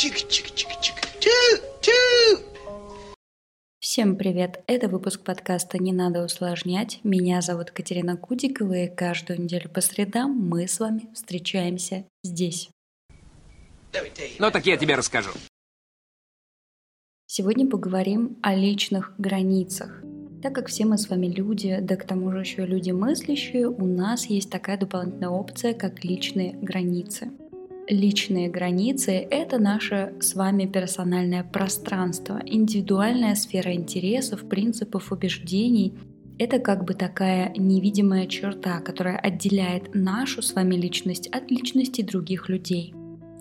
Чик-чик-чик-чик. 0.00 0.94
Тю-тю. 1.20 2.42
Всем 3.80 4.16
привет! 4.16 4.62
Это 4.66 4.88
выпуск 4.88 5.20
подкаста 5.22 5.76
«Не 5.76 5.92
надо 5.92 6.24
усложнять». 6.24 7.00
Меня 7.04 7.42
зовут 7.42 7.70
Катерина 7.70 8.16
Кудикова, 8.16 8.72
и 8.72 8.88
каждую 8.88 9.42
неделю 9.42 9.68
по 9.68 9.82
средам 9.82 10.30
мы 10.30 10.66
с 10.68 10.80
вами 10.80 11.10
встречаемся 11.12 12.06
здесь. 12.24 12.70
Ну 14.38 14.50
так 14.50 14.64
я 14.64 14.78
тебе 14.78 14.94
расскажу. 14.94 15.32
Сегодня 17.26 17.68
поговорим 17.68 18.38
о 18.40 18.54
личных 18.54 19.12
границах. 19.18 20.02
Так 20.42 20.54
как 20.54 20.68
все 20.68 20.86
мы 20.86 20.96
с 20.96 21.10
вами 21.10 21.26
люди, 21.26 21.76
да 21.82 21.96
к 21.96 22.06
тому 22.06 22.32
же 22.32 22.38
еще 22.38 22.64
люди 22.64 22.90
мыслящие, 22.90 23.68
у 23.68 23.84
нас 23.84 24.24
есть 24.24 24.48
такая 24.48 24.78
дополнительная 24.78 25.28
опция, 25.28 25.74
как 25.74 26.04
личные 26.04 26.54
границы. 26.54 27.30
Личные 27.90 28.48
границы— 28.48 29.10
это 29.32 29.58
наше 29.58 30.14
с 30.20 30.36
вами 30.36 30.64
персональное 30.66 31.42
пространство, 31.42 32.40
индивидуальная 32.46 33.34
сфера 33.34 33.74
интересов, 33.74 34.48
принципов, 34.48 35.10
убеждений. 35.10 35.94
Это 36.38 36.60
как 36.60 36.84
бы 36.84 36.94
такая 36.94 37.52
невидимая 37.56 38.28
черта, 38.28 38.78
которая 38.78 39.16
отделяет 39.16 39.92
нашу 39.92 40.40
с 40.40 40.54
вами 40.54 40.76
личность 40.76 41.26
от 41.32 41.50
личности 41.50 42.02
других 42.02 42.48
людей. 42.48 42.94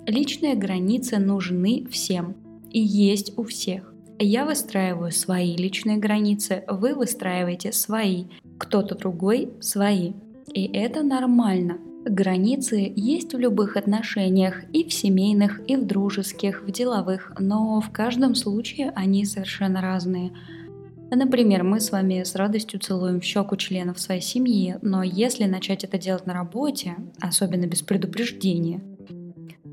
Личные 0.08 0.56
границы 0.56 1.20
нужны 1.20 1.86
всем 1.92 2.36
и 2.72 2.80
есть 2.80 3.38
у 3.38 3.44
всех. 3.44 3.94
Я 4.18 4.46
выстраиваю 4.46 5.12
свои 5.12 5.56
личные 5.56 5.98
границы, 5.98 6.64
вы 6.68 6.96
выстраиваете 6.96 7.72
свои, 7.72 8.26
кто-то 8.58 8.96
другой 8.96 9.54
свои. 9.60 10.14
И 10.52 10.66
это 10.66 11.04
нормально. 11.04 11.78
Границы 12.06 12.92
есть 12.96 13.34
в 13.34 13.38
любых 13.38 13.76
отношениях, 13.76 14.64
и 14.72 14.88
в 14.88 14.94
семейных, 14.94 15.60
и 15.68 15.76
в 15.76 15.86
дружеских, 15.86 16.64
в 16.64 16.72
деловых, 16.72 17.34
но 17.40 17.82
в 17.82 17.92
каждом 17.92 18.36
случае 18.36 18.92
они 18.96 19.26
совершенно 19.26 19.82
разные. 19.82 20.32
Например, 21.12 21.64
мы 21.64 21.80
с 21.80 21.92
вами 21.92 22.24
с 22.24 22.36
радостью 22.36 22.80
целуем 22.80 23.20
в 23.20 23.24
щеку 23.24 23.58
членов 23.58 24.00
своей 24.00 24.22
семьи, 24.22 24.78
но 24.82 25.04
если 25.04 25.46
начать 25.46 25.84
это 25.84 25.98
делать 25.98 26.26
на 26.26 26.34
работе, 26.34 26.96
особенно 27.20 27.66
без 27.66 27.82
предупреждения, 27.82 28.82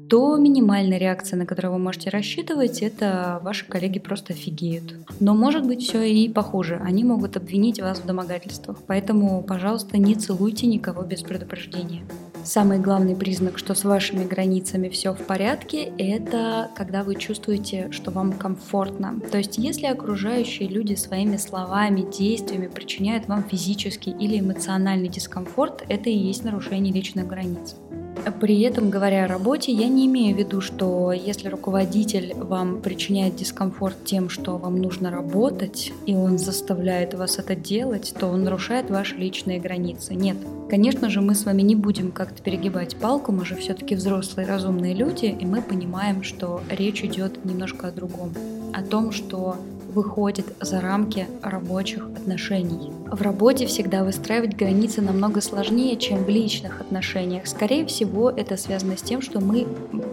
то 0.08 0.36
минимальная 0.36 0.98
реакция, 0.98 1.36
на 1.36 1.46
которую 1.46 1.74
вы 1.74 1.78
можете 1.78 2.10
рассчитывать, 2.10 2.80
это 2.82 3.40
ваши 3.42 3.66
коллеги 3.66 3.98
просто 3.98 4.32
офигеют. 4.32 4.94
Но 5.20 5.34
может 5.34 5.66
быть 5.66 5.82
все 5.82 6.02
и 6.02 6.28
похуже. 6.28 6.80
Они 6.84 7.04
могут 7.04 7.36
обвинить 7.36 7.80
вас 7.80 7.98
в 7.98 8.06
домогательствах. 8.06 8.78
Поэтому, 8.86 9.42
пожалуйста, 9.42 9.98
не 9.98 10.14
целуйте 10.14 10.66
никого 10.66 11.02
без 11.02 11.22
предупреждения. 11.22 12.02
Самый 12.46 12.78
главный 12.78 13.16
признак, 13.16 13.58
что 13.58 13.74
с 13.74 13.82
вашими 13.82 14.22
границами 14.22 14.88
все 14.88 15.12
в 15.12 15.26
порядке, 15.26 15.92
это 15.98 16.70
когда 16.76 17.02
вы 17.02 17.16
чувствуете, 17.16 17.88
что 17.90 18.12
вам 18.12 18.34
комфортно. 18.34 19.18
То 19.32 19.38
есть, 19.38 19.58
если 19.58 19.86
окружающие 19.86 20.68
люди 20.68 20.94
своими 20.94 21.38
словами, 21.38 22.08
действиями 22.08 22.68
причиняют 22.68 23.26
вам 23.26 23.42
физический 23.42 24.12
или 24.12 24.38
эмоциональный 24.38 25.08
дискомфорт, 25.08 25.84
это 25.88 26.08
и 26.08 26.16
есть 26.16 26.44
нарушение 26.44 26.94
личных 26.94 27.26
границ. 27.26 27.74
При 28.40 28.60
этом, 28.62 28.90
говоря 28.90 29.24
о 29.24 29.28
работе, 29.28 29.72
я 29.72 29.88
не 29.88 30.06
имею 30.06 30.34
в 30.34 30.38
виду, 30.38 30.60
что 30.60 31.12
если 31.12 31.48
руководитель 31.48 32.34
вам 32.34 32.80
причиняет 32.80 33.36
дискомфорт 33.36 34.04
тем, 34.04 34.28
что 34.28 34.56
вам 34.56 34.80
нужно 34.80 35.10
работать, 35.10 35.92
и 36.06 36.14
он 36.14 36.38
заставляет 36.38 37.14
вас 37.14 37.38
это 37.38 37.54
делать, 37.54 38.14
то 38.18 38.26
он 38.26 38.44
нарушает 38.44 38.90
ваши 38.90 39.16
личные 39.16 39.60
границы. 39.60 40.14
Нет. 40.14 40.36
Конечно 40.68 41.08
же, 41.08 41.20
мы 41.20 41.34
с 41.34 41.44
вами 41.44 41.62
не 41.62 41.76
будем 41.76 42.10
как-то 42.10 42.42
перегибать 42.42 42.96
палку, 42.96 43.32
мы 43.32 43.44
же 43.44 43.54
все-таки 43.54 43.94
взрослые 43.94 44.48
разумные 44.48 44.94
люди, 44.94 45.26
и 45.26 45.46
мы 45.46 45.62
понимаем, 45.62 46.22
что 46.22 46.60
речь 46.68 47.04
идет 47.04 47.44
немножко 47.44 47.88
о 47.88 47.92
другом. 47.92 48.32
О 48.74 48.82
том, 48.82 49.12
что 49.12 49.56
выходит 49.96 50.46
за 50.60 50.82
рамки 50.82 51.26
рабочих 51.42 52.04
отношений. 52.04 52.92
В 53.06 53.22
работе 53.22 53.66
всегда 53.66 54.04
выстраивать 54.04 54.54
границы 54.54 55.00
намного 55.00 55.40
сложнее, 55.40 55.96
чем 55.96 56.22
в 56.22 56.28
личных 56.28 56.82
отношениях. 56.82 57.46
Скорее 57.46 57.86
всего, 57.86 58.28
это 58.28 58.58
связано 58.58 58.98
с 58.98 59.02
тем, 59.02 59.22
что 59.22 59.40
мы 59.40 59.66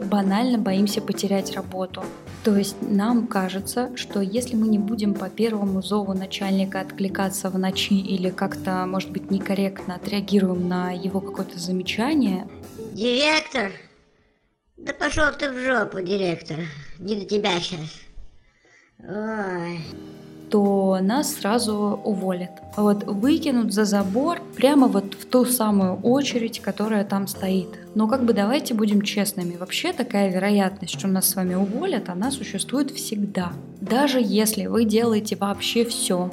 банально 0.09 0.57
боимся 0.57 1.01
потерять 1.01 1.53
работу. 1.53 2.01
То 2.45 2.55
есть 2.55 2.77
нам 2.81 3.27
кажется, 3.27 3.91
что 3.97 4.21
если 4.21 4.55
мы 4.55 4.69
не 4.69 4.79
будем 4.79 5.13
по 5.13 5.29
первому 5.29 5.81
зову 5.81 6.13
начальника 6.13 6.79
откликаться 6.79 7.49
в 7.49 7.59
ночи 7.59 7.99
или 7.99 8.29
как-то, 8.29 8.85
может 8.85 9.11
быть, 9.11 9.31
некорректно 9.31 9.95
отреагируем 9.95 10.69
на 10.69 10.91
его 10.91 11.19
какое-то 11.19 11.59
замечание... 11.59 12.47
Директор? 12.93 13.71
Да 14.77 14.93
пошел 14.93 15.25
ты 15.37 15.51
в 15.51 15.59
жопу, 15.59 16.01
директор. 16.01 16.57
Не 16.99 17.15
до 17.15 17.25
тебя 17.25 17.59
сейчас. 17.59 18.02
То 20.49 20.99
нас 21.01 21.33
сразу 21.33 21.99
уволят. 22.03 22.51
Вот 22.77 23.03
выкинут 23.05 23.73
за 23.73 23.85
забор 23.85 24.39
прямо 24.55 24.87
вот 24.87 25.15
в 25.15 25.25
ту 25.25 25.45
самую 25.45 25.95
очередь, 26.01 26.59
которая 26.59 27.03
там 27.03 27.27
стоит. 27.27 27.69
Но 27.95 28.07
как 28.07 28.23
бы 28.23 28.33
давайте 28.33 28.73
будем 28.73 29.01
честными, 29.01 29.57
вообще 29.57 29.93
такая 29.93 30.31
вероятность, 30.31 30.97
что 30.97 31.07
нас 31.07 31.27
с 31.27 31.35
вами 31.35 31.55
уволят, 31.55 32.09
она 32.09 32.31
существует 32.31 32.91
всегда. 32.91 33.51
Даже 33.81 34.19
если 34.21 34.67
вы 34.67 34.85
делаете 34.85 35.35
вообще 35.35 35.85
все, 35.85 36.31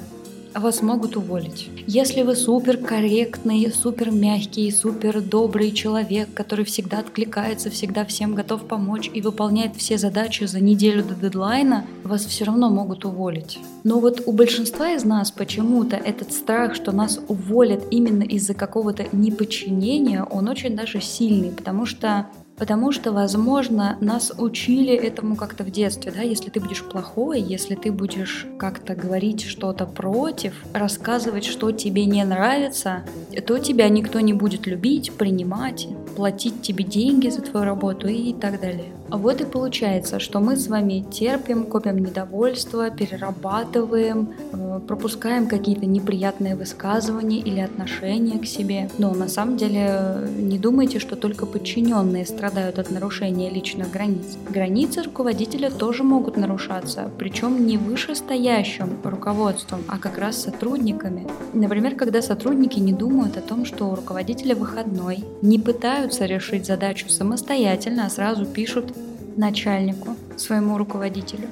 вас 0.55 0.83
могут 0.83 1.17
уволить. 1.17 1.69
Если 1.87 2.23
вы 2.23 2.35
супер 2.35 2.77
корректный, 2.77 3.71
супер 3.73 4.11
мягкий, 4.11 4.71
супер 4.71 5.21
добрый 5.21 5.71
человек, 5.71 6.33
который 6.35 6.65
всегда 6.65 6.99
откликается, 6.99 7.71
всегда 7.71 8.05
всем 8.05 8.35
готов 8.35 8.67
помочь 8.67 9.11
и 9.13 9.21
выполняет 9.21 9.77
все 9.77 9.99
задачи 9.99 10.45
за 10.45 10.61
неделю 10.61 11.05
до 11.05 11.15
дедлайна, 11.15 11.85
вас 12.05 12.25
все 12.25 12.45
равно 12.45 12.71
могут 12.71 13.05
уволить. 13.05 13.59
Но 13.85 14.01
вот 14.01 14.23
у 14.27 14.33
большинства 14.33 14.93
из 14.93 15.05
нас 15.05 15.31
почему-то 15.31 15.97
этот 15.97 16.33
страх, 16.33 16.75
что 16.75 16.93
нас 16.93 17.21
уволят 17.29 17.85
именно 17.91 18.23
из-за 18.23 18.55
какого-то 18.55 19.07
неподчинения, 19.13 20.25
он 20.25 20.49
очень 20.49 20.75
даже 20.77 21.01
сильный, 21.01 21.51
потому 21.51 21.87
что 21.87 22.27
Потому 22.61 22.93
что, 22.93 23.13
возможно, 23.13 23.97
нас 24.03 24.33
учили 24.37 24.93
этому 24.93 25.35
как-то 25.35 25.65
в 25.65 25.71
детстве, 25.71 26.13
да, 26.15 26.21
если 26.21 26.51
ты 26.51 26.61
будешь 26.61 26.85
плохой, 26.85 27.41
если 27.41 27.75
ты 27.75 27.91
будешь 27.91 28.47
как-то 28.59 28.95
говорить 28.95 29.47
что-то 29.47 29.87
против, 29.87 30.53
рассказывать, 30.75 31.47
что 31.47 31.73
тебе 31.73 32.05
не 32.05 32.23
нравится, 32.23 33.05
то 33.47 33.59
тебя 33.59 33.89
никто 33.89 34.21
не 34.21 34.35
будет 34.35 34.67
любить, 34.67 35.11
принимать, 35.13 35.89
платить 36.15 36.61
тебе 36.61 36.85
деньги 36.85 37.31
за 37.31 37.41
твою 37.41 37.65
работу 37.65 38.09
и 38.09 38.35
так 38.35 38.61
далее. 38.61 38.93
Вот 39.11 39.41
и 39.41 39.45
получается, 39.45 40.21
что 40.21 40.41
мы 40.41 40.57
с 40.57 40.69
вами 40.69 41.05
терпим, 41.11 41.65
копим 41.65 41.99
недовольство, 41.99 42.91
перерабатываем, 42.91 44.35
э, 44.53 44.81
пропускаем 44.87 45.49
какие-то 45.49 45.85
неприятные 45.85 46.55
высказывания 46.55 47.41
или 47.41 47.61
отношения 47.61 48.39
к 48.39 48.47
себе. 48.47 48.89
Но 48.99 49.13
на 49.13 49.29
самом 49.29 49.57
деле 49.57 50.29
не 50.37 50.59
думайте, 50.59 51.01
что 51.01 51.17
только 51.17 51.45
подчиненные 51.45 52.25
страдают 52.25 52.79
от 52.79 52.91
нарушения 52.91 53.51
личных 53.51 53.91
границ. 53.91 54.39
Границы 54.49 55.03
руководителя 55.03 55.71
тоже 55.71 56.05
могут 56.05 56.37
нарушаться, 56.37 57.11
причем 57.19 57.67
не 57.67 57.79
вышестоящим 57.79 58.99
руководством, 59.03 59.81
а 59.89 59.99
как 59.99 60.19
раз 60.19 60.41
сотрудниками. 60.43 61.27
Например, 61.53 61.97
когда 61.97 62.23
сотрудники 62.23 62.79
не 62.79 62.93
думают 62.93 63.37
о 63.37 63.41
том, 63.41 63.65
что 63.65 63.87
у 63.87 63.95
руководителя 63.95 64.55
выходной, 64.55 65.25
не 65.43 65.59
пытаются 65.59 66.27
решить 66.27 66.67
задачу 66.67 67.09
самостоятельно, 67.09 68.07
а 68.07 68.11
сразу 68.11 68.47
пишут 68.47 68.93
начальнику, 69.41 70.15
своему 70.37 70.79
руководителю. 70.79 71.49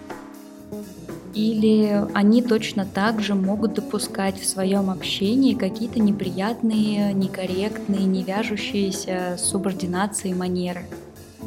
Или 1.35 2.07
они 2.15 2.43
точно 2.43 2.85
так 2.85 3.21
же 3.21 3.35
могут 3.35 3.75
допускать 3.75 4.41
в 4.41 4.49
своем 4.49 4.91
общении 4.91 5.55
какие-то 5.55 6.01
неприятные, 6.01 7.13
некорректные, 7.13 8.05
не 8.05 8.23
вяжущиеся 8.23 9.37
с 9.37 9.45
субординацией 9.45 10.35
манеры. 10.35 10.85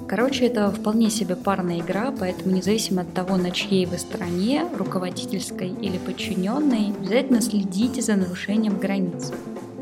Короче, 0.07 0.45
это 0.45 0.69
вполне 0.71 1.09
себе 1.09 1.35
парная 1.35 1.79
игра, 1.79 2.13
поэтому 2.17 2.55
независимо 2.55 3.01
от 3.01 3.13
того, 3.13 3.37
на 3.37 3.51
чьей 3.51 3.85
вы 3.85 3.97
стороне, 3.97 4.65
руководительской 4.77 5.69
или 5.69 5.97
подчиненной, 5.97 6.93
обязательно 6.99 7.41
следите 7.41 8.01
за 8.01 8.15
нарушением 8.15 8.77
границ. 8.77 9.31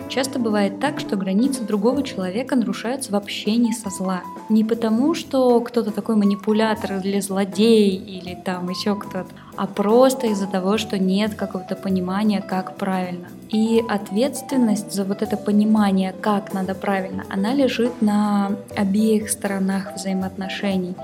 Часто 0.10 0.40
бывает 0.40 0.80
так, 0.80 1.00
что 1.00 1.16
границы 1.16 1.62
другого 1.62 2.02
человека 2.02 2.56
нарушаются 2.56 3.12
в 3.12 3.16
общении 3.16 3.72
со 3.72 3.92
зла. 3.92 4.24
Не 4.50 4.64
потому, 4.64 5.14
что 5.14 5.62
кто-то 5.62 5.92
такой 5.92 6.16
манипулятор 6.16 6.94
или 7.04 7.20
злодей, 7.20 7.96
или 7.96 8.34
там 8.34 8.70
еще 8.70 8.96
кто-то, 8.96 9.28
а 9.56 9.68
просто 9.68 10.26
из-за 10.28 10.48
того, 10.48 10.80
что 10.80 10.98
нет 10.98 11.36
какого-то 11.36 11.76
понимания, 11.76 12.42
как 12.42 12.76
правильно. 12.76 13.28
И 13.50 13.86
ответственность 13.88 14.92
за 14.92 15.04
вот 15.04 15.22
это 15.22 15.38
понимание, 15.38 16.12
как 16.20 16.54
надо 16.54 16.74
правильно, 16.74 17.26
она 17.30 17.54
лежит 17.54 18.02
на 18.02 18.54
обеих 18.76 19.30
сторонах 19.30 19.94
взаимоотношений. 19.96 20.96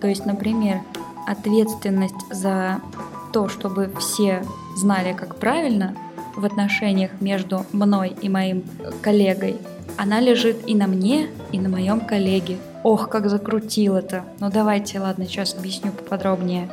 То 0.00 0.06
есть, 0.06 0.24
например, 0.24 0.82
ответственность 1.26 2.26
за 2.30 2.80
то, 3.32 3.48
чтобы 3.48 3.90
все 3.98 4.44
знали, 4.76 5.14
как 5.14 5.36
правильно, 5.36 5.96
в 6.36 6.44
отношениях 6.44 7.10
между 7.20 7.64
мной 7.72 8.14
и 8.20 8.28
моим 8.28 8.64
коллегой, 9.00 9.56
она 9.96 10.20
лежит 10.20 10.68
и 10.68 10.74
на 10.74 10.86
мне, 10.86 11.28
и 11.52 11.58
на 11.58 11.68
моем 11.68 12.00
коллеге. 12.00 12.58
Ох, 12.82 13.08
как 13.08 13.28
закрутил 13.28 13.96
это. 13.96 14.24
Ну 14.40 14.50
давайте, 14.50 14.98
ладно, 14.98 15.26
сейчас 15.26 15.54
объясню 15.54 15.92
поподробнее. 15.92 16.68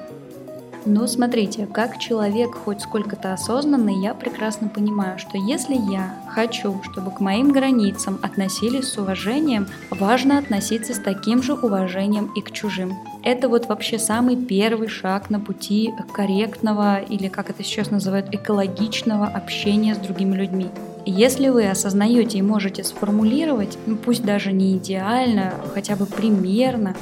Но 0.86 1.08
смотрите, 1.08 1.68
как 1.68 2.00
человек 2.00 2.56
хоть 2.56 2.81
сколько-то 2.81 3.34
осознанный, 3.34 4.02
я 4.02 4.14
прекрасно 4.14 4.70
понимаю, 4.70 5.20
что 5.20 5.38
если 5.38 5.76
я 5.76 6.16
хочу, 6.30 6.81
чтобы 6.84 7.12
к 7.12 7.20
моим 7.20 7.52
границам 7.52 8.18
относились 8.22 8.88
с 8.88 8.98
уважением, 8.98 9.68
важно 9.92 10.38
относиться 10.38 10.94
с 10.94 11.00
таким 11.00 11.44
же 11.44 11.54
уважением 11.54 12.31
и 12.36 12.42
к 12.42 12.52
чужим. 12.52 12.98
Это 13.24 13.50
вот 13.50 13.68
вообще 13.68 14.00
самый 14.00 14.38
первый 14.38 14.88
шаг 14.88 15.30
на 15.30 15.40
пути 15.40 15.94
корректного 16.14 17.02
или, 17.02 17.28
как 17.28 17.50
это 17.50 17.64
сейчас 17.64 17.92
называют, 17.92 18.34
экологичного 18.34 19.28
общения 19.28 19.96
с 19.96 19.98
другими 19.98 20.36
людьми. 20.36 20.68
Если 21.06 21.50
вы 21.50 21.68
осознаете 21.68 22.38
и 22.38 22.42
можете 22.42 22.84
сформулировать, 22.84 23.78
ну 23.86 23.96
пусть 23.96 24.24
даже 24.24 24.52
не 24.52 24.78
идеально, 24.78 25.54
хотя 25.74 25.96
бы 25.96 26.06
примерно, 26.06 26.96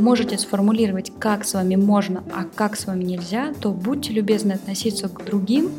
можете 0.00 0.38
сформулировать, 0.38 1.12
как 1.18 1.44
с 1.44 1.54
вами 1.54 1.76
можно, 1.76 2.24
а 2.34 2.44
как 2.54 2.76
с 2.76 2.86
вами 2.86 3.04
нельзя, 3.04 3.52
то 3.60 3.70
будьте 3.70 4.12
любезны 4.12 4.52
относиться 4.52 5.08
к 5.08 5.24
другим 5.24 5.70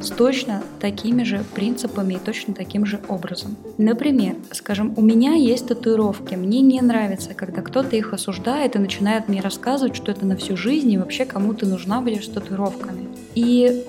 с 0.00 0.10
точно 0.10 0.62
такими 0.80 1.24
же 1.24 1.44
принципами 1.54 2.14
и 2.14 2.18
точно 2.18 2.54
таким 2.54 2.86
же 2.86 3.00
образом. 3.08 3.56
Например, 3.78 4.36
скажем, 4.52 4.94
у 4.96 5.02
меня 5.02 5.32
есть 5.32 5.68
татуировки, 5.68 6.34
мне 6.34 6.60
не 6.60 6.80
нравится, 6.80 7.34
когда 7.34 7.62
кто-то 7.62 7.96
их 7.96 8.12
осуждает 8.12 8.76
и 8.76 8.78
начинает 8.78 9.28
мне 9.28 9.40
рассказывать, 9.40 9.96
что 9.96 10.12
это 10.12 10.24
на 10.26 10.36
всю 10.36 10.56
жизнь 10.56 10.90
и 10.92 10.98
вообще 10.98 11.24
кому 11.24 11.54
ты 11.54 11.66
нужна 11.66 12.00
будешь 12.00 12.26
с 12.26 12.30
татуировками. 12.30 13.08
И 13.34 13.84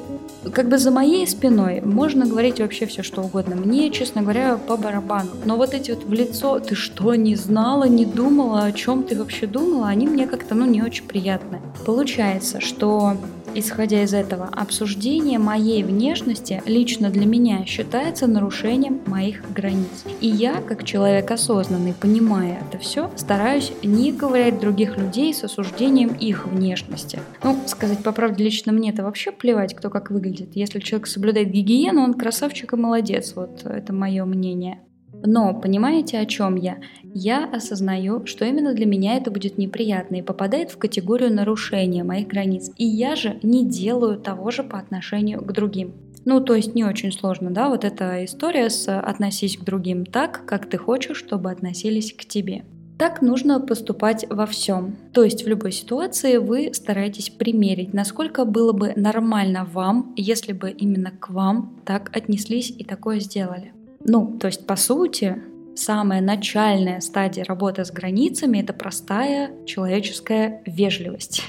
как 0.54 0.70
бы 0.70 0.78
за 0.78 0.92
моей 0.92 1.28
спиной 1.28 1.82
можно 1.82 2.26
говорить 2.26 2.60
вообще 2.60 2.86
все, 2.86 3.04
что 3.04 3.22
угодно. 3.22 3.56
Мне, 3.56 3.92
честно 3.92 4.22
говоря, 4.22 4.58
по 4.58 4.78
барабану. 4.78 5.32
Но 5.46 5.58
вот 5.58 5.74
эти 5.74 5.92
вот 5.92 6.04
в 6.04 6.14
лицо, 6.14 6.60
ты 6.60 6.76
что, 6.76 7.16
не 7.16 7.36
знала, 7.36 7.86
не 7.86 8.06
думала, 8.06 8.64
о 8.64 8.72
чем 8.72 9.04
ты 9.04 9.18
вообще 9.18 9.48
думала, 9.48 9.88
они 9.88 10.08
мне 10.08 10.28
как-то, 10.28 10.56
ну, 10.56 10.66
не 10.66 10.82
очень 10.82 11.06
приятны. 11.06 11.60
Получается, 11.86 12.62
что 12.62 13.18
Исходя 13.56 14.04
из 14.04 14.14
этого, 14.14 14.50
обсуждение 14.52 15.40
моей 15.40 15.84
внешности 15.84 16.62
лично 16.66 17.10
для 17.10 17.26
меня 17.26 17.66
считается 17.66 18.28
нарушением 18.28 19.02
моих 19.06 19.42
границ. 19.54 20.06
И 20.22 20.28
я, 20.28 20.62
как 20.62 20.84
человек 20.84 21.32
осознанный, 21.32 21.94
понимая 21.94 22.62
это 22.68 22.78
все, 22.78 23.12
стараюсь 23.16 23.72
не 23.84 24.14
ковырять 24.14 24.60
других 24.60 24.98
людей 24.98 25.34
с 25.34 25.44
осуждением 25.44 26.10
их 26.10 26.46
внешности. 26.48 27.20
Ну, 27.44 27.58
сказать 27.66 28.04
по 28.04 28.12
правде, 28.12 28.44
лично 28.44 28.72
мне 28.72 28.92
это 28.92 29.04
вообще 29.04 29.32
плевать, 29.32 29.76
кто 29.76 29.90
как 29.90 30.12
выглядит. 30.12 30.56
Если 30.56 30.80
человек 30.80 31.08
соблюдает 31.08 31.50
гигиену, 31.50 32.02
он 32.02 32.14
красавчик 32.14 32.74
и 32.74 32.76
молодец. 32.76 33.34
Вот 33.36 33.66
это 33.66 33.94
мое 33.94 34.26
мнение. 34.26 34.80
Но 35.24 35.54
понимаете, 35.54 36.20
о 36.20 36.26
чем 36.26 36.56
я? 36.56 36.78
Я 37.04 37.46
осознаю, 37.46 38.26
что 38.26 38.46
именно 38.46 38.74
для 38.74 38.86
меня 38.86 39.18
это 39.18 39.32
будет 39.32 39.58
неприятно 39.58 40.18
и 40.18 40.22
попадает 40.22 40.72
в 40.72 40.78
категорию 40.78 41.34
нарушения 41.34 42.04
моих 42.04 42.28
границ. 42.28 42.72
И 42.78 42.86
я 42.86 43.16
же 43.16 43.40
не 43.44 43.66
делаю 43.68 44.20
того 44.20 44.52
же 44.52 44.64
по 44.64 44.80
отношению 44.80 45.42
к 45.42 45.52
другим. 45.52 45.94
Ну, 46.26 46.42
то 46.42 46.54
есть 46.54 46.76
не 46.76 46.84
очень 46.84 47.12
сложно, 47.12 47.50
да, 47.50 47.70
вот 47.70 47.86
эта 47.86 48.24
история 48.26 48.70
с 48.70 49.00
«относись 49.00 49.58
к 49.58 49.64
другим 49.64 50.06
так, 50.06 50.46
как 50.46 50.70
ты 50.70 50.78
хочешь, 50.78 51.18
чтобы 51.18 51.50
относились 51.50 52.14
к 52.14 52.26
тебе». 52.26 52.66
Так 53.00 53.22
нужно 53.22 53.62
поступать 53.62 54.26
во 54.30 54.46
всем. 54.46 54.98
То 55.14 55.24
есть 55.24 55.46
в 55.46 55.48
любой 55.48 55.72
ситуации 55.72 56.36
вы 56.36 56.74
стараетесь 56.74 57.30
примерить, 57.30 57.94
насколько 57.94 58.44
было 58.44 58.74
бы 58.74 58.92
нормально 58.98 59.64
вам, 59.64 60.14
если 60.18 60.52
бы 60.52 60.70
именно 60.70 61.12
к 61.12 61.30
вам 61.30 61.80
так 61.86 62.12
отнеслись 62.14 62.70
и 62.70 62.84
такое 62.84 63.22
сделали. 63.22 63.72
Ну, 64.04 64.38
то 64.40 64.48
есть, 64.48 64.66
по 64.66 64.76
сути, 64.76 65.42
самая 65.76 66.22
начальная 66.22 67.00
стадия 67.00 67.44
работы 67.44 67.86
с 67.86 67.92
границами— 67.92 68.60
это 68.60 68.74
простая 68.74 69.66
человеческая 69.66 70.62
вежливость. 70.66 71.44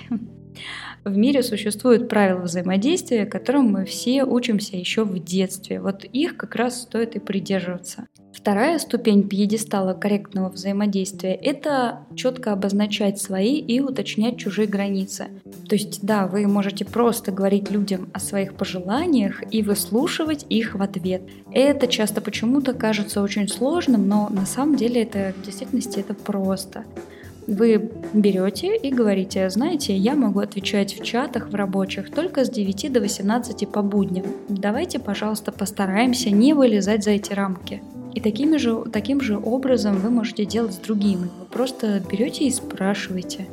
В 1.05 1.17
мире 1.17 1.43
существуют 1.43 2.09
правила 2.09 2.41
взаимодействия, 2.41 3.25
которым 3.25 3.73
мы 3.73 3.85
все 3.87 4.25
учимся 4.25 4.77
еще 4.77 5.05
в 5.05 5.19
детстве. 5.19 5.81
Вот 5.81 6.05
их 6.05 6.37
как 6.37 6.57
раз 6.57 6.83
стоит 6.83 7.17
и 7.17 7.19
придерживаться. 7.19 8.07
Вторая 8.33 8.79
ступень 8.79 9.29
пьедестала 9.29 9.93
корректного 9.93 10.51
взаимодействия– 10.51 11.35
это 11.43 12.07
четко 12.15 12.53
обозначать 12.53 13.21
свои 13.21 13.59
и 13.59 13.81
уточнять 13.81 14.39
чужие 14.39 14.69
границы. 14.69 15.27
То 15.69 15.75
есть, 15.75 16.03
да, 16.03 16.27
вы 16.27 16.47
можете 16.47 16.85
просто 16.85 17.33
говорить 17.33 17.71
людям 17.71 18.09
о 18.13 18.21
своих 18.21 18.55
пожеланиях 18.55 19.43
и 19.51 19.63
выслушивать 19.63 20.47
их 20.49 20.75
в 20.75 20.83
ответ. 20.83 21.23
Это 21.53 21.87
часто 21.89 22.21
почему-то 22.21 22.73
кажется 22.73 23.21
очень 23.21 23.49
сложным, 23.49 24.07
но 24.07 24.29
на 24.31 24.47
самом 24.47 24.77
деле 24.77 25.03
это 25.03 25.35
в 25.37 25.45
действительности 25.45 25.99
это 25.99 26.15
просто. 26.15 26.85
Вы 27.47 27.91
берете 28.13 28.77
и 28.77 28.91
говорите, 28.91 29.49
знаете, 29.51 29.97
я 29.97 30.15
могу 30.15 30.41
отвечать 30.41 30.99
в 30.99 31.05
чатах, 31.05 31.49
в 31.49 31.55
рабочих 31.55 32.11
только 32.11 32.45
с 32.45 32.51
9 32.51 32.93
до 32.93 33.01
18 33.01 33.69
по 33.69 33.83
будням. 33.83 34.27
Давайте, 34.49 34.99
пожалуйста, 34.99 35.53
постараемся 35.53 36.31
не 36.31 36.53
вылезать 36.53 37.05
за 37.05 37.13
эти 37.13 37.33
рамки. 37.33 37.83
И 38.15 38.21
такими 38.21 38.57
же, 38.57 38.85
таким 38.93 39.21
же 39.21 39.39
образом 39.39 39.99
вы 39.99 40.11
можете 40.11 40.45
делать 40.45 40.75
с 40.75 40.79
другими. 40.79 41.29
Вы 41.39 41.47
просто 41.51 42.03
берете 42.11 42.47
и 42.47 42.51
спрашиваете, 42.51 43.47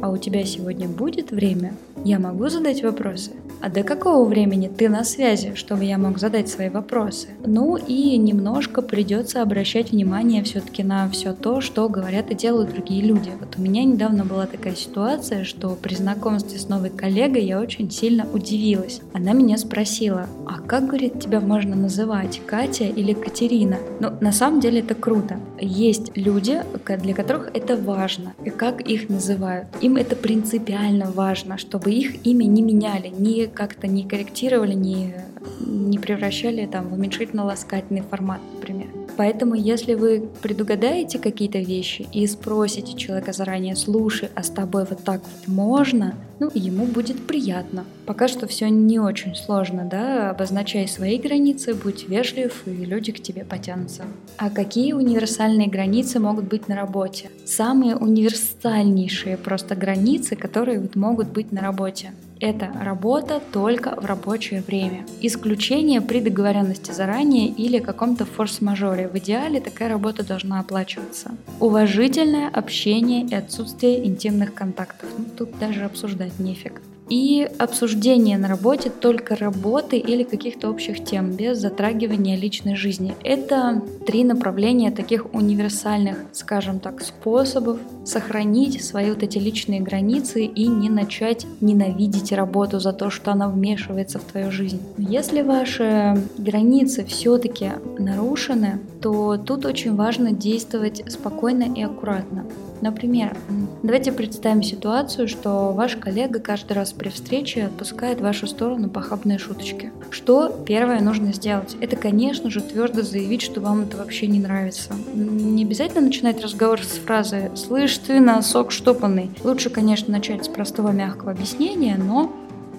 а 0.00 0.10
у 0.10 0.16
тебя 0.16 0.44
сегодня 0.44 0.88
будет 0.88 1.30
время? 1.30 1.74
Я 2.04 2.18
могу 2.18 2.48
задать 2.48 2.82
вопросы? 2.82 3.32
А 3.62 3.68
до 3.68 3.84
какого 3.84 4.28
времени 4.28 4.66
ты 4.66 4.88
на 4.88 5.04
связи, 5.04 5.52
чтобы 5.54 5.84
я 5.84 5.96
мог 5.96 6.18
задать 6.18 6.48
свои 6.48 6.68
вопросы? 6.68 7.28
Ну 7.46 7.76
и 7.76 8.16
немножко 8.16 8.82
придется 8.82 9.40
обращать 9.40 9.92
внимание 9.92 10.42
все-таки 10.42 10.82
на 10.82 11.08
все 11.10 11.32
то, 11.32 11.60
что 11.60 11.88
говорят 11.88 12.32
и 12.32 12.34
делают 12.34 12.72
другие 12.72 13.02
люди. 13.02 13.30
Вот 13.38 13.56
у 13.56 13.62
меня 13.62 13.84
недавно 13.84 14.24
была 14.24 14.46
такая 14.46 14.74
ситуация, 14.74 15.44
что 15.44 15.78
при 15.80 15.94
знакомстве 15.94 16.58
с 16.58 16.68
новой 16.68 16.90
коллегой 16.90 17.44
я 17.44 17.60
очень 17.60 17.88
сильно 17.88 18.26
удивилась. 18.32 19.00
Она 19.12 19.32
меня 19.32 19.56
спросила, 19.58 20.26
а 20.44 20.58
как, 20.58 20.86
говорит, 20.86 21.20
тебя 21.20 21.40
можно 21.40 21.76
называть, 21.76 22.40
Катя 22.44 22.86
или 22.86 23.12
Катерина? 23.12 23.76
Ну, 24.00 24.10
на 24.20 24.32
самом 24.32 24.58
деле 24.58 24.80
это 24.80 24.96
круто. 24.96 25.38
Есть 25.60 26.10
люди, 26.16 26.62
для 27.00 27.14
которых 27.14 27.52
это 27.54 27.76
важно, 27.76 28.34
и 28.44 28.50
как 28.50 28.80
их 28.80 29.08
называют. 29.08 29.68
Им 29.80 29.98
это 29.98 30.16
принципиально 30.16 31.12
важно, 31.12 31.58
чтобы 31.58 31.92
их 31.92 32.26
имя 32.26 32.46
не 32.46 32.62
меняли, 32.62 33.12
не 33.16 33.51
как-то 33.54 33.86
не 33.86 34.04
корректировали, 34.04 34.74
не, 34.74 35.14
не 35.60 35.98
превращали 35.98 36.66
там, 36.66 36.88
в 36.88 36.94
уменьшительно-ласкательный 36.94 38.02
формат, 38.02 38.40
например. 38.54 38.88
Поэтому, 39.16 39.54
если 39.54 39.94
вы 39.94 40.28
предугадаете 40.40 41.18
какие-то 41.18 41.58
вещи 41.58 42.06
и 42.12 42.26
спросите 42.26 42.96
человека 42.96 43.32
заранее, 43.32 43.76
слушай, 43.76 44.30
а 44.34 44.42
с 44.42 44.50
тобой 44.50 44.86
вот 44.88 45.04
так 45.04 45.20
вот 45.20 45.48
можно, 45.48 46.14
ну, 46.38 46.50
ему 46.54 46.86
будет 46.86 47.26
приятно. 47.26 47.84
Пока 48.06 48.28
что 48.28 48.46
все 48.46 48.68
не 48.68 48.98
очень 48.98 49.34
сложно, 49.34 49.84
да, 49.84 50.30
обозначай 50.30 50.88
свои 50.88 51.18
границы, 51.18 51.74
будь 51.74 52.08
вежлив, 52.08 52.62
и 52.66 52.70
люди 52.70 53.12
к 53.12 53.22
тебе 53.22 53.44
потянутся. 53.44 54.04
А 54.38 54.50
какие 54.50 54.92
универсальные 54.92 55.68
границы 55.68 56.18
могут 56.18 56.46
быть 56.46 56.68
на 56.68 56.76
работе? 56.76 57.30
Самые 57.44 57.96
универсальнейшие 57.96 59.36
просто 59.36 59.76
границы, 59.76 60.36
которые 60.36 60.80
вот 60.80 60.96
могут 60.96 61.28
быть 61.28 61.52
на 61.52 61.60
работе 61.60 62.12
это 62.42 62.72
работа 62.82 63.40
только 63.52 63.94
в 64.00 64.04
рабочее 64.04 64.62
время. 64.62 65.06
Исключение 65.20 66.00
при 66.00 66.20
договоренности 66.20 66.90
заранее 66.90 67.48
или 67.48 67.78
каком-то 67.78 68.24
форс-мажоре. 68.24 69.08
В 69.08 69.16
идеале 69.18 69.60
такая 69.60 69.88
работа 69.88 70.26
должна 70.26 70.58
оплачиваться. 70.58 71.30
Уважительное 71.60 72.48
общение 72.48 73.24
и 73.24 73.34
отсутствие 73.34 74.04
интимных 74.04 74.54
контактов. 74.54 75.08
Ну, 75.16 75.24
тут 75.38 75.56
даже 75.60 75.84
обсуждать 75.84 76.38
нефиг 76.40 76.82
и 77.12 77.46
обсуждение 77.58 78.38
на 78.38 78.48
работе 78.48 78.88
только 78.88 79.36
работы 79.36 79.98
или 79.98 80.22
каких-то 80.22 80.70
общих 80.70 81.04
тем, 81.04 81.32
без 81.32 81.58
затрагивания 81.58 82.38
личной 82.38 82.74
жизни. 82.74 83.14
Это 83.22 83.82
три 84.06 84.24
направления 84.24 84.90
таких 84.90 85.26
универсальных, 85.34 86.24
скажем 86.32 86.80
так, 86.80 87.02
способов 87.02 87.78
сохранить 88.06 88.82
свои 88.82 89.10
вот 89.10 89.22
эти 89.22 89.36
личные 89.36 89.80
границы 89.80 90.46
и 90.46 90.66
не 90.66 90.88
начать 90.88 91.46
ненавидеть 91.60 92.32
работу 92.32 92.80
за 92.80 92.94
то, 92.94 93.10
что 93.10 93.32
она 93.32 93.48
вмешивается 93.48 94.18
в 94.18 94.24
твою 94.24 94.50
жизнь. 94.50 94.80
Если 94.96 95.42
ваши 95.42 96.16
границы 96.38 97.04
все-таки 97.04 97.72
нарушены, 97.98 98.80
то 99.02 99.36
тут 99.36 99.66
очень 99.66 99.94
важно 99.96 100.32
действовать 100.32 101.02
спокойно 101.12 101.64
и 101.76 101.82
аккуратно. 101.82 102.46
Например, 102.82 103.36
давайте 103.84 104.10
представим 104.10 104.64
ситуацию, 104.64 105.28
что 105.28 105.72
ваш 105.72 105.94
коллега 105.94 106.40
каждый 106.40 106.72
раз 106.72 106.92
при 106.92 107.10
встрече 107.10 107.66
отпускает 107.66 108.18
в 108.18 108.24
вашу 108.24 108.48
сторону 108.48 108.90
похабные 108.90 109.38
шуточки. 109.38 109.92
Что 110.10 110.48
первое 110.66 111.00
нужно 111.00 111.32
сделать? 111.32 111.76
Это, 111.80 111.94
конечно 111.94 112.50
же, 112.50 112.60
твердо 112.60 113.02
заявить, 113.02 113.40
что 113.40 113.60
вам 113.60 113.82
это 113.82 113.98
вообще 113.98 114.26
не 114.26 114.40
нравится. 114.40 114.94
Не 115.14 115.62
обязательно 115.64 116.00
начинать 116.00 116.42
разговор 116.42 116.82
с 116.82 116.98
фразы 116.98 117.52
«Слышь 117.54 117.96
ты, 117.98 118.18
носок 118.18 118.72
штопанный». 118.72 119.30
Лучше, 119.44 119.70
конечно, 119.70 120.12
начать 120.12 120.44
с 120.44 120.48
простого 120.48 120.90
мягкого 120.90 121.30
объяснения, 121.30 121.96
но 121.96 122.32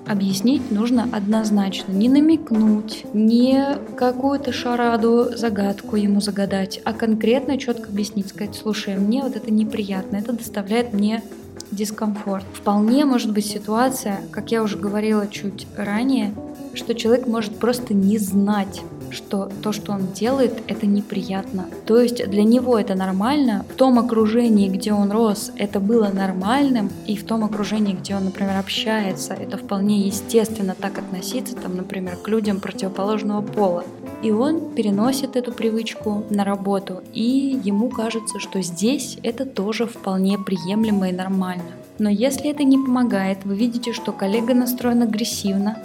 Объяснить 0.06 0.70
нужно 0.70 1.08
однозначно. 1.12 1.94
Не 1.94 2.10
намекнуть, 2.10 3.06
не 3.14 3.78
какую-то 3.96 4.52
шараду, 4.52 5.30
загадку 5.36 5.96
ему 5.96 6.20
загадать, 6.20 6.82
а 6.84 6.94
конкретно 6.94 7.58
четко 7.58 7.90
объяснить, 7.90 8.28
сказать, 8.28 8.56
слушай, 8.56 8.98
мне 8.98 9.24
вот 9.24 9.36
это 9.36 9.52
неприятно, 9.52 10.18
это 10.18 10.34
доставляет 10.34 10.94
мне 10.94 11.24
дискомфорт. 11.72 12.46
Вполне 12.54 13.06
может 13.06 13.32
быть 13.32 13.46
ситуация, 13.46 14.20
как 14.32 14.52
я 14.52 14.62
уже 14.62 14.78
говорила 14.78 15.28
чуть 15.28 15.68
ранее, 15.78 16.34
что 16.74 16.96
человек 16.96 17.28
может 17.28 17.58
просто 17.58 17.94
не 17.94 18.18
знать, 18.18 18.82
что 19.14 19.50
то, 19.62 19.72
что 19.72 19.94
он 19.94 20.08
делает, 20.14 20.62
это 20.68 20.86
неприятно. 20.86 21.66
То 21.86 22.00
есть 22.00 22.28
для 22.30 22.44
него 22.44 22.78
это 22.78 22.96
нормально, 22.96 23.66
в 23.70 23.76
том 23.76 24.00
окружении, 24.00 24.70
где 24.70 24.94
он 24.94 25.12
рос, 25.12 25.52
это 25.58 25.80
было 25.80 26.10
нормальным, 26.10 26.90
и 27.08 27.16
в 27.16 27.24
том 27.26 27.44
окружении, 27.44 27.94
где 27.94 28.16
он, 28.16 28.26
например, 28.26 28.58
общается, 28.58 29.34
это 29.34 29.58
вполне 29.58 30.02
естественно 30.08 30.76
так 30.80 30.98
относиться, 30.98 31.56
там, 31.56 31.76
например, 31.76 32.18
к 32.18 32.28
людям 32.28 32.60
противоположного 32.60 33.42
пола. 33.42 33.84
И 34.22 34.32
он 34.32 34.74
переносит 34.74 35.36
эту 35.36 35.52
привычку 35.52 36.24
на 36.30 36.44
работу, 36.44 37.02
и 37.14 37.60
ему 37.64 37.90
кажется, 37.90 38.40
что 38.40 38.62
здесь 38.62 39.18
это 39.24 39.46
тоже 39.46 39.86
вполне 39.86 40.38
приемлемо 40.38 41.10
и 41.10 41.12
нормально. 41.12 41.72
Но 42.00 42.10
если 42.10 42.50
это 42.50 42.64
не 42.64 42.78
помогает, 42.78 43.46
вы 43.46 43.56
видите, 43.56 43.94
что 43.94 44.12
коллега 44.12 44.54
настроен 44.54 45.04
агрессивно, 45.04 45.78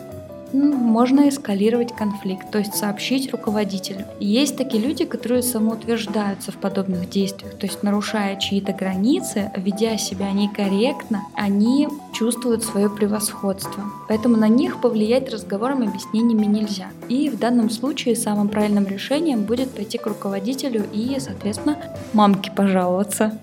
можно 0.53 1.29
эскалировать 1.29 1.95
конфликт, 1.95 2.51
то 2.51 2.59
есть 2.59 2.75
сообщить 2.75 3.31
руководителю. 3.31 4.05
Есть 4.21 4.57
такие 4.57 4.83
люди, 4.83 5.05
которые 5.05 5.43
самоутверждаются 5.43 6.53
в 6.53 6.57
подобных 6.57 7.09
действиях, 7.09 7.55
то 7.55 7.67
есть 7.67 7.83
нарушая 7.83 8.37
чьи-то 8.37 8.73
границы, 8.73 9.51
ведя 9.57 9.97
себя 9.99 10.33
некорректно, 10.33 11.23
они 11.35 11.89
чувствуют 12.19 12.65
свое 12.65 12.91
превосходство. 12.91 13.85
Поэтому 14.09 14.37
на 14.37 14.49
них 14.49 14.81
повлиять 14.81 15.33
разговором 15.33 15.83
и 15.83 15.87
объяснениями 15.87 16.47
нельзя. 16.47 16.89
И 17.09 17.31
в 17.31 17.39
данном 17.39 17.71
случае 17.71 18.17
самым 18.17 18.49
правильным 18.49 18.87
решением 18.87 19.45
будет 19.45 19.71
пойти 19.71 19.99
к 19.99 20.07
руководителю 20.07 20.85
и, 20.93 21.17
соответственно, 21.21 21.79
мамке 22.13 22.51
пожаловаться. 22.51 23.39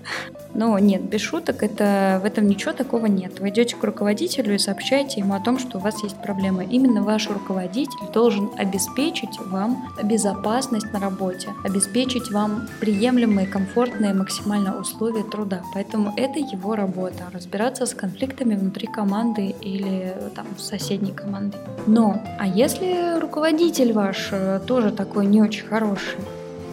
Но 0.56 0.78
нет, 0.78 1.02
без 1.02 1.20
шуток, 1.20 1.62
это, 1.62 2.18
в 2.22 2.24
этом 2.24 2.48
ничего 2.48 2.72
такого 2.72 3.06
нет. 3.06 3.40
Вы 3.40 3.50
идете 3.50 3.76
к 3.76 3.84
руководителю 3.84 4.54
и 4.54 4.58
сообщаете 4.58 5.20
ему 5.20 5.34
о 5.34 5.40
том, 5.40 5.58
что 5.58 5.76
у 5.76 5.80
вас 5.82 6.02
есть 6.02 6.16
проблемы. 6.22 6.64
Именно 6.64 7.02
ваш 7.02 7.28
руководитель 7.28 8.10
должен 8.14 8.48
обеспечить 8.56 9.38
вам 9.38 9.92
безопасность 10.02 10.90
на 10.94 10.98
работе, 10.98 11.50
обеспечить 11.62 12.30
вам 12.30 12.68
приемлемые, 12.80 13.46
комфортные, 13.46 14.14
максимально 14.14 14.80
условия 14.80 15.24
труда. 15.24 15.60
Поэтому 15.74 16.14
это 16.16 16.38
его 16.38 16.74
работа, 16.74 17.24
разбираться 17.34 17.84
с 17.84 17.94
конфликтами 17.94 18.54
внутри 18.66 18.88
команды 18.88 19.54
или 19.60 20.16
там 20.34 20.46
соседней 20.58 21.12
команды. 21.12 21.56
Но, 21.86 22.20
а 22.38 22.46
если 22.48 23.18
руководитель 23.20 23.92
ваш 23.92 24.28
э, 24.32 24.60
тоже 24.66 24.90
такой 24.90 25.26
не 25.26 25.40
очень 25.40 25.66
хороший, 25.66 26.18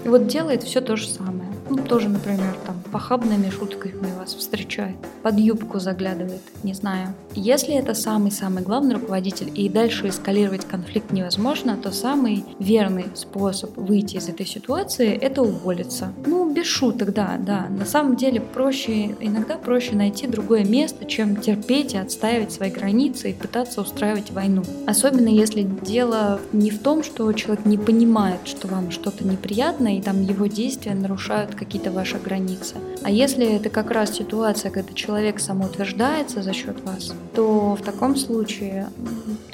и 0.04 0.10
вот 0.10 0.28
делает 0.28 0.64
все 0.64 0.82
то 0.82 0.96
же 0.96 1.08
самое, 1.08 1.43
ну, 1.76 1.84
тоже, 1.84 2.10
например, 2.10 2.56
там, 2.66 2.76
похабными 2.92 3.50
шутками 3.50 4.12
вас 4.18 4.36
встречает, 4.36 4.96
под 5.24 5.40
юбку 5.40 5.80
заглядывает, 5.80 6.42
не 6.64 6.74
знаю. 6.74 7.14
Если 7.34 7.74
это 7.74 7.94
самый-самый 7.94 8.64
главный 8.64 8.96
руководитель, 8.96 9.52
и 9.56 9.70
дальше 9.70 10.10
эскалировать 10.10 10.66
конфликт 10.66 11.12
невозможно, 11.12 11.76
то 11.76 11.92
самый 11.92 12.46
верный 12.60 13.06
способ 13.16 13.76
выйти 13.78 14.18
из 14.18 14.30
этой 14.30 14.46
ситуации– 14.46 15.12
это 15.22 15.42
уволиться. 15.42 16.14
Ну, 16.26 16.52
без 16.54 16.68
шуток, 16.68 17.14
да, 17.14 17.38
да. 17.40 17.68
На 17.70 17.86
самом 17.86 18.16
деле 18.16 18.40
проще, 18.40 19.16
иногда 19.20 19.58
проще 19.58 19.96
найти 19.96 20.28
другое 20.28 20.64
место, 20.64 21.06
чем 21.06 21.36
терпеть 21.36 21.96
и 21.96 21.98
отстаивать 21.98 22.52
свои 22.52 22.70
границы 22.70 23.32
и 23.32 23.34
пытаться 23.34 23.82
устраивать 23.82 24.32
войну. 24.32 24.64
Особенно 24.86 25.30
если 25.30 25.64
дело 25.64 26.40
не 26.52 26.70
в 26.70 26.80
том, 26.80 27.04
что 27.04 27.32
человек 27.34 27.66
не 27.66 27.78
понимает, 27.78 28.42
что 28.46 28.68
вам 28.68 28.92
что-то 28.92 29.26
неприятно, 29.26 29.98
и 29.98 30.02
там 30.02 30.22
его 30.22 30.46
действия 30.46 30.94
нарушают 30.94 31.56
какие-то 31.64 31.92
ваши 31.92 32.18
границы. 32.18 32.76
А 33.04 33.10
если 33.10 33.46
это 33.46 33.70
как 33.70 33.92
раз 33.92 34.12
ситуация, 34.12 34.72
когда 34.72 34.94
человек 34.94 35.40
самоутверждается 35.40 36.42
за 36.42 36.54
счет 36.54 36.82
вас, 36.82 37.14
то 37.36 37.76
в 37.76 37.82
таком 37.82 38.16
случае 38.16 38.88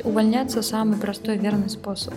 увольняться 0.03 0.61
самый 0.61 0.97
простой 0.97 1.37
верный 1.37 1.69
способ. 1.69 2.13